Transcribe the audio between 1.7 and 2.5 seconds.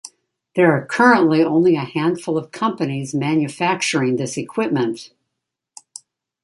a handful of